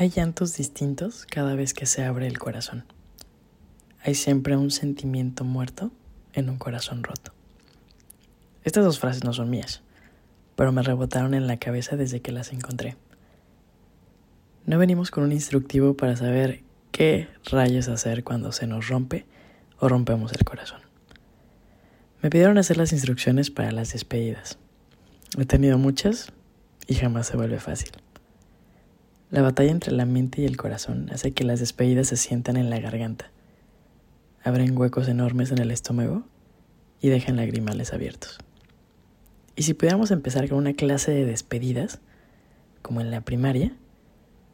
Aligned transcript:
Hay 0.00 0.10
llantos 0.10 0.56
distintos 0.56 1.26
cada 1.28 1.56
vez 1.56 1.74
que 1.74 1.84
se 1.84 2.04
abre 2.04 2.28
el 2.28 2.38
corazón. 2.38 2.84
Hay 4.00 4.14
siempre 4.14 4.56
un 4.56 4.70
sentimiento 4.70 5.42
muerto 5.42 5.90
en 6.34 6.48
un 6.50 6.56
corazón 6.56 7.02
roto. 7.02 7.32
Estas 8.62 8.84
dos 8.84 9.00
frases 9.00 9.24
no 9.24 9.32
son 9.32 9.50
mías, 9.50 9.82
pero 10.54 10.70
me 10.70 10.84
rebotaron 10.84 11.34
en 11.34 11.48
la 11.48 11.56
cabeza 11.56 11.96
desde 11.96 12.22
que 12.22 12.30
las 12.30 12.52
encontré. 12.52 12.96
No 14.66 14.78
venimos 14.78 15.10
con 15.10 15.24
un 15.24 15.32
instructivo 15.32 15.96
para 15.96 16.14
saber 16.14 16.62
qué 16.92 17.26
rayos 17.46 17.88
hacer 17.88 18.22
cuando 18.22 18.52
se 18.52 18.68
nos 18.68 18.86
rompe 18.86 19.26
o 19.80 19.88
rompemos 19.88 20.32
el 20.32 20.44
corazón. 20.44 20.82
Me 22.22 22.30
pidieron 22.30 22.56
hacer 22.58 22.76
las 22.76 22.92
instrucciones 22.92 23.50
para 23.50 23.72
las 23.72 23.94
despedidas. 23.94 24.58
He 25.36 25.44
tenido 25.44 25.76
muchas 25.76 26.30
y 26.86 26.94
jamás 26.94 27.26
se 27.26 27.36
vuelve 27.36 27.58
fácil. 27.58 27.90
La 29.30 29.42
batalla 29.42 29.70
entre 29.70 29.92
la 29.92 30.06
mente 30.06 30.40
y 30.40 30.46
el 30.46 30.56
corazón 30.56 31.10
hace 31.12 31.32
que 31.32 31.44
las 31.44 31.60
despedidas 31.60 32.08
se 32.08 32.16
sientan 32.16 32.56
en 32.56 32.70
la 32.70 32.80
garganta, 32.80 33.30
abren 34.42 34.76
huecos 34.76 35.06
enormes 35.06 35.50
en 35.50 35.58
el 35.58 35.70
estómago 35.70 36.24
y 37.02 37.08
dejan 37.08 37.36
lagrimales 37.36 37.92
abiertos. 37.92 38.38
Y 39.54 39.64
si 39.64 39.74
pudiéramos 39.74 40.10
empezar 40.12 40.48
con 40.48 40.58
una 40.58 40.72
clase 40.72 41.10
de 41.10 41.26
despedidas, 41.26 42.00
como 42.80 43.02
en 43.02 43.10
la 43.10 43.20
primaria, 43.20 43.76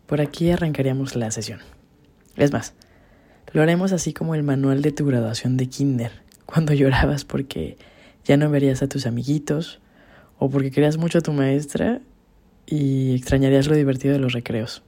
por 0.06 0.20
aquí 0.20 0.50
arrancaríamos 0.50 1.14
la 1.14 1.30
sesión. 1.30 1.60
Es 2.36 2.52
más, 2.52 2.74
lo 3.52 3.62
haremos 3.62 3.92
así 3.92 4.12
como 4.12 4.34
el 4.34 4.42
manual 4.42 4.82
de 4.82 4.90
tu 4.90 5.06
graduación 5.06 5.56
de 5.56 5.68
kinder, 5.68 6.10
cuando 6.46 6.72
llorabas 6.72 7.24
porque 7.24 7.78
ya 8.24 8.36
no 8.36 8.50
verías 8.50 8.82
a 8.82 8.88
tus 8.88 9.06
amiguitos 9.06 9.80
o 10.38 10.50
porque 10.50 10.72
querías 10.72 10.96
mucho 10.96 11.18
a 11.18 11.22
tu 11.22 11.32
maestra 11.32 12.00
y 12.66 13.14
extrañarías 13.14 13.66
lo 13.66 13.76
divertido 13.76 14.14
de 14.14 14.20
los 14.20 14.32
recreos. 14.32 14.82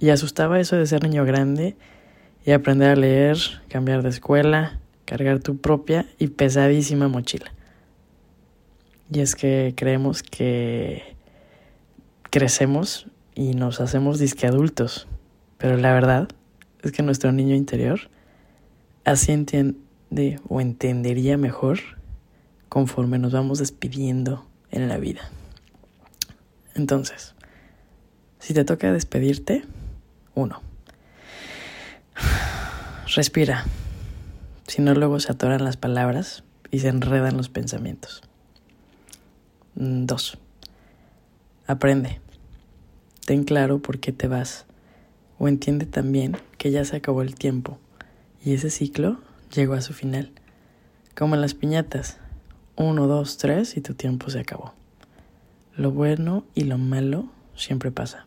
Y 0.00 0.10
asustaba 0.10 0.60
eso 0.60 0.76
de 0.76 0.86
ser 0.86 1.02
niño 1.02 1.24
grande 1.24 1.76
y 2.44 2.52
aprender 2.52 2.90
a 2.90 2.96
leer, 2.96 3.38
cambiar 3.68 4.02
de 4.02 4.10
escuela, 4.10 4.80
cargar 5.04 5.40
tu 5.40 5.56
propia 5.58 6.06
y 6.18 6.28
pesadísima 6.28 7.08
mochila. 7.08 7.52
Y 9.12 9.20
es 9.20 9.34
que 9.34 9.74
creemos 9.76 10.22
que 10.22 11.16
crecemos 12.30 13.06
y 13.34 13.54
nos 13.54 13.80
hacemos 13.80 14.18
disque 14.18 14.46
adultos, 14.46 15.06
pero 15.58 15.76
la 15.76 15.92
verdad 15.92 16.28
es 16.82 16.92
que 16.92 17.02
nuestro 17.02 17.32
niño 17.32 17.54
interior 17.54 18.00
así 19.04 19.32
entiende 19.32 20.40
o 20.48 20.60
entendería 20.60 21.36
mejor 21.36 21.78
conforme 22.68 23.18
nos 23.18 23.32
vamos 23.32 23.58
despidiendo 23.58 24.46
en 24.70 24.88
la 24.88 24.98
vida. 24.98 25.30
Entonces, 26.74 27.34
si 28.38 28.52
te 28.54 28.64
toca 28.64 28.92
despedirte, 28.92 29.64
uno. 30.34 30.60
Respira. 33.14 33.64
Si 34.66 34.82
no, 34.82 34.94
luego 34.94 35.20
se 35.20 35.32
atoran 35.32 35.64
las 35.64 35.76
palabras 35.76 36.42
y 36.70 36.80
se 36.80 36.88
enredan 36.88 37.36
los 37.36 37.48
pensamientos. 37.48 38.22
Dos. 39.74 40.38
Aprende. 41.66 42.20
Ten 43.24 43.44
claro 43.44 43.78
por 43.78 44.00
qué 44.00 44.12
te 44.12 44.28
vas. 44.28 44.66
O 45.38 45.48
entiende 45.48 45.86
también 45.86 46.36
que 46.58 46.70
ya 46.70 46.84
se 46.84 46.96
acabó 46.96 47.22
el 47.22 47.34
tiempo 47.34 47.78
y 48.44 48.52
ese 48.52 48.70
ciclo 48.70 49.18
llegó 49.54 49.74
a 49.74 49.80
su 49.80 49.94
final. 49.94 50.30
Como 51.16 51.34
en 51.34 51.40
las 51.40 51.54
piñatas. 51.54 52.18
Uno, 52.76 53.06
dos, 53.06 53.38
tres 53.38 53.76
y 53.76 53.80
tu 53.80 53.94
tiempo 53.94 54.28
se 54.30 54.40
acabó. 54.40 54.74
Lo 55.76 55.90
bueno 55.90 56.44
y 56.54 56.64
lo 56.64 56.78
malo 56.78 57.28
siempre 57.56 57.90
pasa. 57.90 58.26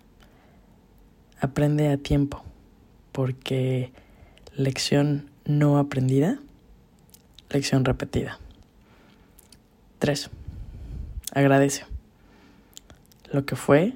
Aprende 1.39 1.89
a 1.89 1.97
tiempo, 1.97 2.43
porque 3.11 3.91
lección 4.55 5.29
no 5.45 5.77
aprendida, 5.77 6.39
lección 7.49 7.85
repetida. 7.85 8.39
3. 9.99 10.29
Agradece 11.33 11.85
lo 13.31 13.45
que 13.45 13.55
fue, 13.55 13.93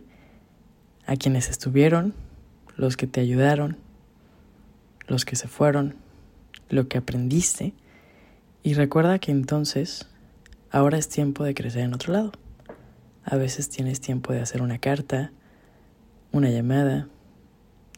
a 1.05 1.15
quienes 1.15 1.49
estuvieron, 1.49 2.13
los 2.77 2.97
que 2.97 3.07
te 3.07 3.21
ayudaron, 3.21 3.77
los 5.07 5.25
que 5.25 5.35
se 5.35 5.47
fueron, 5.47 5.95
lo 6.69 6.87
que 6.87 6.97
aprendiste 6.97 7.73
y 8.63 8.73
recuerda 8.75 9.19
que 9.19 9.31
entonces 9.31 10.07
ahora 10.69 10.97
es 10.97 11.09
tiempo 11.09 11.43
de 11.43 11.53
crecer 11.53 11.81
en 11.81 11.93
otro 11.93 12.13
lado. 12.13 12.31
A 13.23 13.35
veces 13.35 13.69
tienes 13.69 14.01
tiempo 14.01 14.33
de 14.33 14.41
hacer 14.41 14.61
una 14.61 14.79
carta, 14.79 15.31
una 16.31 16.49
llamada, 16.49 17.07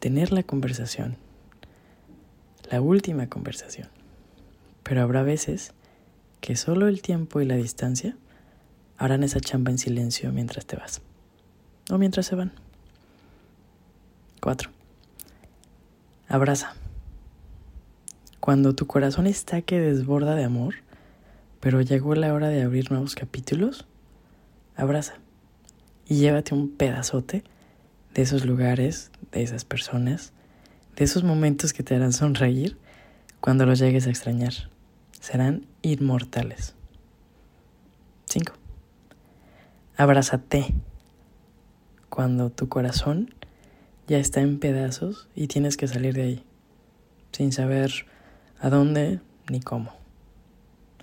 tener 0.00 0.32
la 0.32 0.42
conversación, 0.42 1.16
la 2.70 2.80
última 2.80 3.28
conversación. 3.28 3.88
Pero 4.82 5.02
habrá 5.02 5.22
veces 5.22 5.72
que 6.40 6.56
solo 6.56 6.88
el 6.88 7.00
tiempo 7.00 7.40
y 7.40 7.46
la 7.46 7.56
distancia 7.56 8.16
harán 8.98 9.22
esa 9.22 9.40
chamba 9.40 9.70
en 9.70 9.78
silencio 9.78 10.30
mientras 10.32 10.66
te 10.66 10.76
vas 10.76 11.00
o 11.90 11.98
mientras 11.98 12.26
se 12.26 12.34
van. 12.34 12.52
4. 14.40 14.70
Abraza. 16.28 16.74
Cuando 18.40 18.74
tu 18.74 18.86
corazón 18.86 19.26
está 19.26 19.62
que 19.62 19.80
desborda 19.80 20.34
de 20.34 20.44
amor, 20.44 20.74
pero 21.60 21.80
llegó 21.80 22.14
la 22.14 22.34
hora 22.34 22.48
de 22.48 22.62
abrir 22.62 22.90
nuevos 22.90 23.14
capítulos, 23.14 23.86
abraza 24.76 25.14
y 26.06 26.16
llévate 26.16 26.54
un 26.54 26.70
pedazote 26.70 27.44
de 28.14 28.22
esos 28.22 28.44
lugares, 28.44 29.10
de 29.32 29.42
esas 29.42 29.64
personas, 29.64 30.32
de 30.96 31.04
esos 31.04 31.24
momentos 31.24 31.72
que 31.72 31.82
te 31.82 31.94
harán 31.94 32.12
sonreír 32.12 32.78
cuando 33.40 33.66
los 33.66 33.78
llegues 33.78 34.06
a 34.06 34.10
extrañar. 34.10 34.54
Serán 35.20 35.66
inmortales. 35.82 36.74
5. 38.26 38.52
Abrázate 39.96 40.74
cuando 42.08 42.50
tu 42.50 42.68
corazón 42.68 43.34
ya 44.06 44.18
está 44.18 44.40
en 44.40 44.58
pedazos 44.58 45.28
y 45.34 45.46
tienes 45.48 45.76
que 45.76 45.88
salir 45.88 46.14
de 46.14 46.22
ahí, 46.22 46.44
sin 47.32 47.52
saber 47.52 48.06
a 48.60 48.70
dónde 48.70 49.20
ni 49.50 49.60
cómo. 49.60 49.92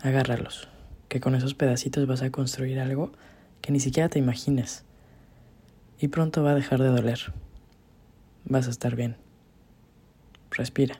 Agárralos, 0.01 0.67
que 1.09 1.19
con 1.19 1.35
esos 1.35 1.53
pedacitos 1.53 2.07
vas 2.07 2.21
a 2.21 2.31
construir 2.31 2.79
algo 2.79 3.11
que 3.61 3.71
ni 3.71 3.79
siquiera 3.79 4.09
te 4.09 4.19
imagines. 4.19 4.83
Y 5.99 6.07
pronto 6.07 6.43
va 6.43 6.51
a 6.51 6.55
dejar 6.55 6.81
de 6.81 6.89
doler. 6.89 7.33
Vas 8.45 8.67
a 8.67 8.71
estar 8.71 8.95
bien. 8.95 9.17
Respira. 10.49 10.99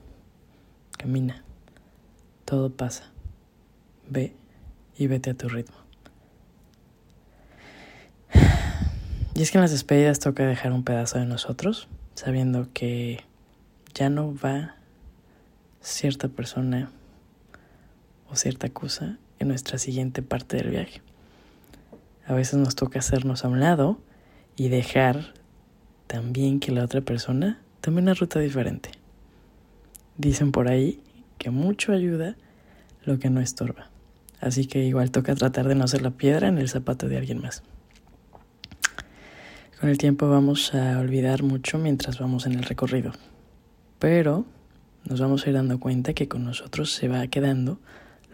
Camina. 0.98 1.44
Todo 2.46 2.72
pasa. 2.72 3.06
Ve 4.10 4.36
y 4.98 5.08
vete 5.08 5.32
a 5.32 5.34
tu 5.34 5.50
ritmo. 5.50 5.78
Y 9.34 9.42
es 9.42 9.50
que 9.50 9.58
en 9.58 9.62
las 9.62 9.72
despedidas 9.72 10.20
toca 10.20 10.46
dejar 10.46 10.74
un 10.74 10.84
pedazo 10.84 11.18
de 11.18 11.26
nosotros, 11.26 11.88
sabiendo 12.16 12.68
que 12.74 13.24
ya 13.94 14.10
no 14.10 14.36
va 14.36 14.76
cierta 15.82 16.28
persona 16.28 16.92
o 18.30 18.36
cierta 18.36 18.70
cosa 18.70 19.18
en 19.40 19.48
nuestra 19.48 19.78
siguiente 19.78 20.22
parte 20.22 20.58
del 20.58 20.70
viaje. 20.70 21.02
A 22.26 22.34
veces 22.34 22.60
nos 22.60 22.76
toca 22.76 23.00
hacernos 23.00 23.44
a 23.44 23.48
un 23.48 23.60
lado 23.60 24.00
y 24.56 24.70
dejar 24.70 25.34
también 26.08 26.60
que 26.60 26.72
la 26.72 26.84
otra 26.84 27.02
persona 27.02 27.62
tome 27.82 28.02
una 28.02 28.14
ruta 28.14 28.40
diferente. 28.40 28.92
Dicen 30.18 30.52
por 30.52 30.70
ahí 30.70 31.02
que 31.38 31.50
mucho 31.50 31.94
ayuda 31.94 32.36
lo 33.04 33.18
que 33.18 33.30
no 33.30 33.42
estorba. 33.42 33.90
Así 34.40 34.66
que 34.66 34.84
igual 34.86 35.12
toca 35.12 35.36
tratar 35.36 35.68
de 35.68 35.76
no 35.76 35.88
ser 35.88 36.02
la 36.02 36.12
piedra 36.12 36.48
en 36.48 36.58
el 36.58 36.70
zapato 36.70 37.08
de 37.08 37.18
alguien 37.18 37.42
más. 37.42 37.64
Con 39.80 39.90
el 39.90 39.98
tiempo 39.98 40.30
vamos 40.30 40.76
a 40.76 41.00
olvidar 41.00 41.42
mucho 41.42 41.80
mientras 41.80 42.20
vamos 42.20 42.46
en 42.46 42.54
el 42.54 42.64
recorrido. 42.64 43.14
Pero 43.98 44.46
nos 45.06 45.20
vamos 45.20 45.46
a 45.46 45.50
ir 45.50 45.56
dando 45.56 45.80
cuenta 45.80 46.14
que 46.14 46.28
con 46.28 46.44
nosotros 46.44 46.92
se 46.92 47.08
va 47.08 47.26
quedando 47.28 47.80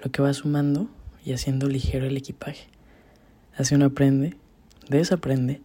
lo 0.04 0.12
que 0.12 0.22
va 0.22 0.34
sumando 0.34 0.90
y 1.24 1.34
haciendo 1.34 1.68
ligero 1.68 2.06
el 2.06 2.18
equipaje. 2.18 2.68
Así 3.58 3.74
uno 3.74 3.86
aprende, 3.86 4.38
desaprende 4.88 5.62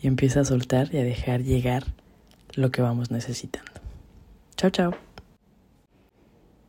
y 0.00 0.06
empieza 0.06 0.40
a 0.40 0.44
soltar 0.44 0.94
y 0.94 0.98
a 0.98 1.04
dejar 1.04 1.42
llegar 1.42 1.84
lo 2.54 2.70
que 2.70 2.80
vamos 2.80 3.10
necesitando. 3.10 3.70
Chao, 4.56 4.70
chao. 4.70 4.94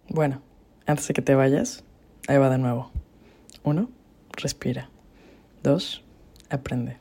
Bueno, 0.09 0.41
antes 0.85 1.07
de 1.07 1.13
que 1.13 1.21
te 1.21 1.33
vayas, 1.33 1.83
ahí 2.27 2.38
va 2.38 2.50
de 2.50 2.57
nuevo. 2.57 2.91
Uno, 3.63 3.89
respira. 4.33 4.89
Dos, 5.63 6.03
aprende. 6.50 6.97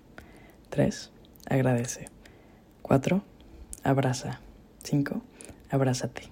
Tres, 0.69 1.10
agradece. 1.49 2.06
Cuatro, 2.82 3.25
abraza. 3.82 4.40
Cinco, 4.84 5.22
abrázate. 5.70 6.22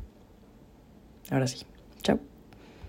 Ahora 1.30 1.46
sí. 1.48 1.66